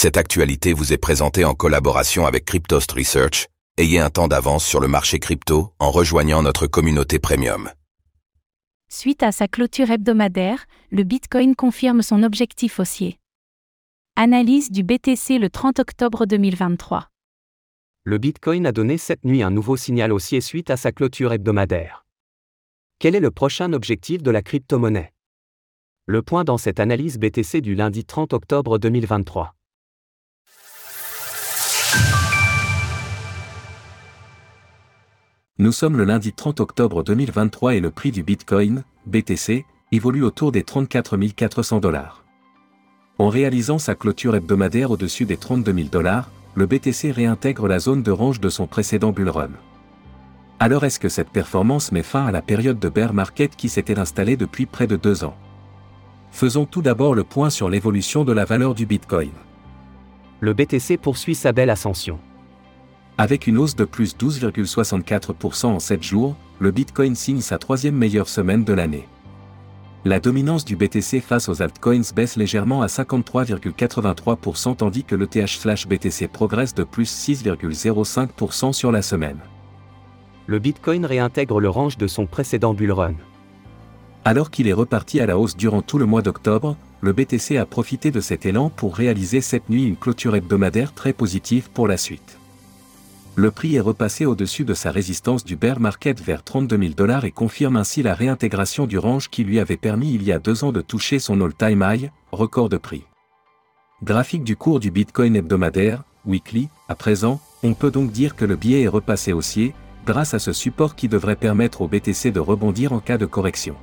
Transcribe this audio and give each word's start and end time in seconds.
Cette 0.00 0.16
actualité 0.16 0.74
vous 0.74 0.92
est 0.92 0.96
présentée 0.96 1.44
en 1.44 1.54
collaboration 1.54 2.24
avec 2.24 2.44
Cryptost 2.44 2.92
Research. 2.92 3.48
Ayez 3.78 3.98
un 3.98 4.10
temps 4.10 4.28
d'avance 4.28 4.64
sur 4.64 4.78
le 4.78 4.86
marché 4.86 5.18
crypto 5.18 5.72
en 5.80 5.90
rejoignant 5.90 6.40
notre 6.40 6.68
communauté 6.68 7.18
premium. 7.18 7.68
Suite 8.88 9.24
à 9.24 9.32
sa 9.32 9.48
clôture 9.48 9.90
hebdomadaire, 9.90 10.66
le 10.92 11.02
Bitcoin 11.02 11.56
confirme 11.56 12.02
son 12.02 12.22
objectif 12.22 12.78
haussier. 12.78 13.18
Analyse 14.14 14.70
du 14.70 14.84
BTC 14.84 15.40
le 15.40 15.50
30 15.50 15.80
octobre 15.80 16.26
2023. 16.26 17.08
Le 18.04 18.18
Bitcoin 18.18 18.66
a 18.66 18.70
donné 18.70 18.98
cette 18.98 19.24
nuit 19.24 19.42
un 19.42 19.50
nouveau 19.50 19.76
signal 19.76 20.12
haussier 20.12 20.40
suite 20.40 20.70
à 20.70 20.76
sa 20.76 20.92
clôture 20.92 21.32
hebdomadaire. 21.32 22.06
Quel 23.00 23.16
est 23.16 23.20
le 23.20 23.32
prochain 23.32 23.72
objectif 23.72 24.22
de 24.22 24.30
la 24.30 24.42
crypto-monnaie? 24.42 25.12
Le 26.06 26.22
point 26.22 26.44
dans 26.44 26.56
cette 26.56 26.78
analyse 26.78 27.18
BTC 27.18 27.60
du 27.60 27.74
lundi 27.74 28.04
30 28.04 28.32
octobre 28.32 28.78
2023. 28.78 29.56
Nous 35.60 35.72
sommes 35.72 35.96
le 35.96 36.04
lundi 36.04 36.32
30 36.32 36.60
octobre 36.60 37.02
2023 37.02 37.74
et 37.74 37.80
le 37.80 37.90
prix 37.90 38.12
du 38.12 38.22
Bitcoin, 38.22 38.84
BTC, 39.06 39.66
évolue 39.90 40.22
autour 40.22 40.52
des 40.52 40.62
34 40.62 41.16
400 41.34 41.80
dollars. 41.80 42.22
En 43.18 43.28
réalisant 43.28 43.80
sa 43.80 43.96
clôture 43.96 44.36
hebdomadaire 44.36 44.92
au-dessus 44.92 45.24
des 45.24 45.36
32 45.36 45.72
000 45.72 45.88
dollars, 45.88 46.30
le 46.54 46.66
BTC 46.66 47.10
réintègre 47.10 47.66
la 47.66 47.80
zone 47.80 48.04
de 48.04 48.12
range 48.12 48.38
de 48.38 48.48
son 48.48 48.68
précédent 48.68 49.10
bull 49.10 49.30
run. 49.30 49.50
Alors 50.60 50.84
est-ce 50.84 51.00
que 51.00 51.08
cette 51.08 51.30
performance 51.30 51.90
met 51.90 52.04
fin 52.04 52.24
à 52.24 52.30
la 52.30 52.40
période 52.40 52.78
de 52.78 52.88
bear 52.88 53.12
market 53.12 53.56
qui 53.56 53.68
s'était 53.68 53.98
installée 53.98 54.36
depuis 54.36 54.66
près 54.66 54.86
de 54.86 54.94
deux 54.94 55.24
ans? 55.24 55.36
Faisons 56.30 56.66
tout 56.66 56.82
d'abord 56.82 57.16
le 57.16 57.24
point 57.24 57.50
sur 57.50 57.68
l'évolution 57.68 58.22
de 58.22 58.32
la 58.32 58.44
valeur 58.44 58.76
du 58.76 58.86
Bitcoin. 58.86 59.32
Le 60.38 60.54
BTC 60.54 60.98
poursuit 60.98 61.34
sa 61.34 61.50
belle 61.50 61.70
ascension. 61.70 62.20
Avec 63.20 63.48
une 63.48 63.58
hausse 63.58 63.74
de 63.74 63.84
plus 63.84 64.16
12,64% 64.16 65.66
en 65.66 65.80
7 65.80 66.00
jours, 66.04 66.36
le 66.60 66.70
Bitcoin 66.70 67.16
signe 67.16 67.40
sa 67.40 67.58
troisième 67.58 67.96
meilleure 67.96 68.28
semaine 68.28 68.62
de 68.62 68.72
l'année. 68.72 69.08
La 70.04 70.20
dominance 70.20 70.64
du 70.64 70.76
BTC 70.76 71.20
face 71.20 71.48
aux 71.48 71.60
altcoins 71.60 72.12
baisse 72.14 72.36
légèrement 72.36 72.80
à 72.80 72.86
53,83% 72.86 74.76
tandis 74.76 75.02
que 75.02 75.16
l'ETH/BTC 75.16 76.28
progresse 76.28 76.76
de 76.76 76.84
plus 76.84 77.10
6,05% 77.10 78.72
sur 78.72 78.92
la 78.92 79.02
semaine. 79.02 79.40
Le 80.46 80.60
Bitcoin 80.60 81.04
réintègre 81.04 81.58
le 81.58 81.68
range 81.68 81.98
de 81.98 82.06
son 82.06 82.26
précédent 82.26 82.72
bull 82.72 82.92
run. 82.92 83.14
Alors 84.24 84.52
qu'il 84.52 84.68
est 84.68 84.72
reparti 84.72 85.18
à 85.18 85.26
la 85.26 85.36
hausse 85.36 85.56
durant 85.56 85.82
tout 85.82 85.98
le 85.98 86.06
mois 86.06 86.22
d'octobre, 86.22 86.76
le 87.00 87.12
BTC 87.12 87.56
a 87.56 87.66
profité 87.66 88.12
de 88.12 88.20
cet 88.20 88.46
élan 88.46 88.70
pour 88.70 88.94
réaliser 88.94 89.40
cette 89.40 89.68
nuit 89.70 89.86
une 89.86 89.96
clôture 89.96 90.36
hebdomadaire 90.36 90.94
très 90.94 91.12
positive 91.12 91.68
pour 91.74 91.88
la 91.88 91.96
suite 91.96 92.37
le 93.38 93.52
prix 93.52 93.76
est 93.76 93.80
repassé 93.80 94.26
au-dessus 94.26 94.64
de 94.64 94.74
sa 94.74 94.90
résistance 94.90 95.44
du 95.44 95.54
bear 95.54 95.78
market 95.78 96.20
vers 96.20 96.42
32 96.42 96.76
000 96.76 96.92
dollars 96.94 97.24
et 97.24 97.30
confirme 97.30 97.76
ainsi 97.76 98.02
la 98.02 98.12
réintégration 98.12 98.84
du 98.84 98.98
range 98.98 99.28
qui 99.28 99.44
lui 99.44 99.60
avait 99.60 99.76
permis 99.76 100.12
il 100.12 100.24
y 100.24 100.32
a 100.32 100.40
deux 100.40 100.64
ans 100.64 100.72
de 100.72 100.80
toucher 100.80 101.20
son 101.20 101.40
all-time 101.40 101.86
high, 101.88 102.10
record 102.32 102.68
de 102.68 102.78
prix. 102.78 103.04
Graphique 104.02 104.42
du 104.42 104.56
cours 104.56 104.80
du 104.80 104.90
Bitcoin 104.90 105.36
hebdomadaire, 105.36 106.02
weekly, 106.26 106.68
à 106.88 106.96
présent, 106.96 107.40
on 107.62 107.74
peut 107.74 107.92
donc 107.92 108.10
dire 108.10 108.34
que 108.34 108.44
le 108.44 108.56
biais 108.56 108.82
est 108.82 108.88
repassé 108.88 109.32
haussier, 109.32 109.72
grâce 110.04 110.34
à 110.34 110.40
ce 110.40 110.52
support 110.52 110.96
qui 110.96 111.06
devrait 111.06 111.36
permettre 111.36 111.82
au 111.82 111.86
BTC 111.86 112.32
de 112.32 112.40
rebondir 112.40 112.92
en 112.92 112.98
cas 112.98 113.18
de 113.18 113.26
correction. 113.26 113.76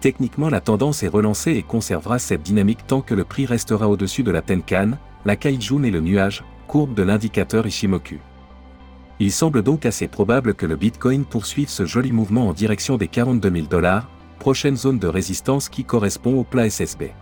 Techniquement 0.00 0.48
la 0.48 0.62
tendance 0.62 1.02
est 1.02 1.08
relancée 1.08 1.52
et 1.52 1.62
conservera 1.62 2.18
cette 2.18 2.42
dynamique 2.42 2.86
tant 2.86 3.02
que 3.02 3.14
le 3.14 3.24
prix 3.24 3.44
restera 3.44 3.90
au-dessus 3.90 4.22
de 4.22 4.30
la 4.30 4.40
Tenkan, 4.40 4.92
la 5.26 5.36
Kaijun 5.36 5.82
et 5.82 5.90
le 5.90 6.00
nuage, 6.00 6.42
courbe 6.66 6.94
de 6.94 7.02
l'indicateur 7.02 7.66
Ishimoku. 7.66 8.16
Il 9.20 9.30
semble 9.30 9.62
donc 9.62 9.86
assez 9.86 10.08
probable 10.08 10.54
que 10.54 10.66
le 10.66 10.76
Bitcoin 10.76 11.24
poursuive 11.24 11.68
ce 11.68 11.86
joli 11.86 12.10
mouvement 12.10 12.48
en 12.48 12.52
direction 12.52 12.96
des 12.96 13.06
42 13.06 13.50
000 13.50 13.66
dollars, 13.68 14.08
prochaine 14.40 14.76
zone 14.76 14.98
de 14.98 15.06
résistance 15.06 15.68
qui 15.68 15.84
correspond 15.84 16.38
au 16.38 16.44
plat 16.44 16.68
SSB. 16.68 17.12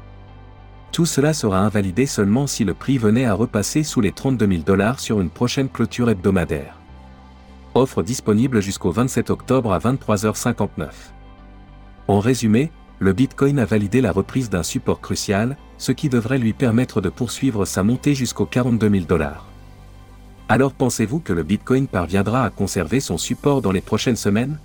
Tout 0.91 1.07
cela 1.07 1.33
sera 1.35 1.59
invalidé 1.59 2.07
seulement 2.07 2.47
si 2.47 2.65
le 2.65 2.75
prix 2.75 2.99
venait 2.99 3.27
à 3.27 3.35
repasser 3.35 3.83
sous 3.83 4.01
les 4.01 4.13
32 4.13 4.47
000 4.47 4.63
dollars 4.63 5.01
sur 5.01 5.21
une 5.21 5.31
prochaine 5.31 5.69
clôture 5.69 6.11
hebdomadaire. 6.11 6.79
Offre 7.75 8.03
disponible 8.03 8.61
jusqu'au 8.61 8.91
27 8.91 9.31
octobre 9.31 9.73
à 9.73 9.79
23h59. 9.79 10.89
En 12.09 12.21
résumé, 12.21 12.71
le 12.99 13.13
Bitcoin 13.13 13.59
a 13.59 13.65
validé 13.65 14.01
la 14.01 14.13
reprise 14.13 14.51
d'un 14.51 14.63
support 14.63 15.01
crucial, 15.01 15.57
ce 15.79 15.93
qui 15.93 16.09
devrait 16.09 16.39
lui 16.39 16.53
permettre 16.53 17.01
de 17.01 17.09
poursuivre 17.09 17.65
sa 17.65 17.83
montée 17.83 18.15
jusqu'aux 18.15 18.47
42 18.47 18.91
000 18.91 19.05
dollars. 19.07 19.52
Alors 20.49 20.73
pensez-vous 20.73 21.21
que 21.21 21.33
le 21.33 21.43
Bitcoin 21.43 21.87
parviendra 21.87 22.45
à 22.45 22.51
conserver 22.51 23.01
son 23.01 23.19
support 23.19 23.63
dans 23.63 23.73
les 23.73 23.81
prochaines 23.81 24.17
semaines? 24.17 24.59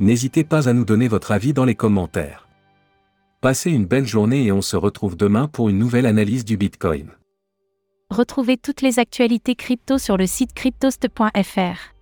N'hésitez 0.00 0.44
pas 0.44 0.68
à 0.68 0.72
nous 0.72 0.84
donner 0.84 1.08
votre 1.08 1.32
avis 1.32 1.52
dans 1.52 1.64
les 1.64 1.74
commentaires. 1.74 2.46
Passez 3.40 3.70
une 3.70 3.86
belle 3.86 4.06
journée 4.06 4.44
et 4.44 4.52
on 4.52 4.62
se 4.62 4.76
retrouve 4.76 5.16
demain 5.16 5.48
pour 5.48 5.68
une 5.68 5.78
nouvelle 5.78 6.06
analyse 6.06 6.44
du 6.44 6.56
Bitcoin. 6.56 7.10
Retrouvez 8.10 8.56
toutes 8.56 8.82
les 8.82 8.98
actualités 8.98 9.54
crypto 9.54 9.98
sur 9.98 10.16
le 10.16 10.26
site 10.26 10.52
cryptost.fr. 10.54 11.92